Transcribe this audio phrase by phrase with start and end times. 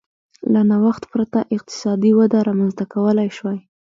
[0.53, 3.59] له نوښت پرته اقتصادي وده رامنځته کولای شوای